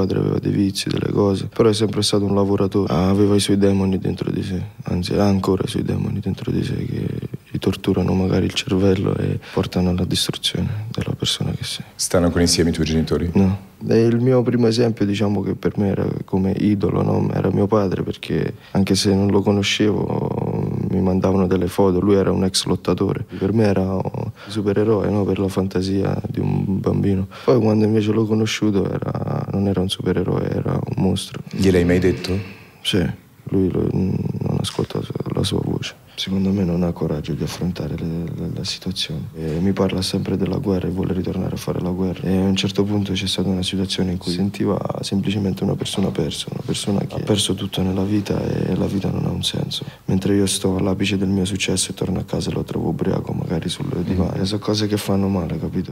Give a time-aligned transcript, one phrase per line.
[0.00, 3.58] padre aveva dei vizi, delle cose, però è sempre stato un lavoratore, aveva i suoi
[3.58, 7.06] demoni dentro di sé, anzi ha ancora i suoi demoni dentro di sé che
[7.50, 11.84] gli torturano magari il cervello e portano alla distruzione della persona che sei.
[11.94, 13.30] Stanno ancora insieme i tuoi genitori?
[13.34, 13.68] No.
[13.88, 17.30] E il mio primo esempio, diciamo che per me era come idolo, no?
[17.32, 22.30] era mio padre perché anche se non lo conoscevo mi mandavano delle foto, lui era
[22.30, 25.24] un ex lottatore, per me era un supereroe no?
[25.24, 27.26] per la fantasia di un bambino.
[27.44, 31.42] Poi quando invece l'ho conosciuto era, non era un supereroe, era un mostro.
[31.50, 32.38] Gliel'hai mai detto?
[32.82, 33.04] Sì,
[33.44, 35.00] lui lo, non ascolta
[35.34, 39.30] la sua voce secondo me non ha coraggio di affrontare le, le, la situazione.
[39.34, 42.28] E mi parla sempre della guerra e vuole ritornare a fare la guerra.
[42.28, 46.10] E a un certo punto c'è stata una situazione in cui sentiva semplicemente una persona
[46.10, 49.42] persa, una persona che ha perso tutto nella vita e la vita non ha un
[49.42, 49.86] senso.
[50.04, 53.32] Mentre io sto all'apice del mio successo e torno a casa e lo trovo ubriaco
[53.32, 54.36] magari sul divano.
[54.36, 54.42] Mm.
[54.42, 55.88] Sono cose che fanno male, capito?